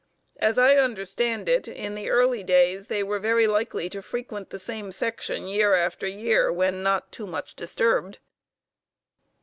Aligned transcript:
As 0.39 0.57
I 0.57 0.77
understand 0.77 1.47
it, 1.47 1.67
in 1.67 1.93
the 1.93 2.09
early 2.09 2.41
days 2.43 2.87
they 2.87 3.03
were 3.03 3.19
very 3.19 3.45
likely 3.45 3.87
to 3.91 4.01
frequent 4.01 4.49
the 4.49 4.57
same 4.57 4.91
section 4.91 5.45
year 5.47 5.75
after 5.75 6.07
year 6.07 6.51
when 6.51 6.81
not 6.81 7.11
too 7.11 7.27
much 7.27 7.53
disturbed. 7.55 8.17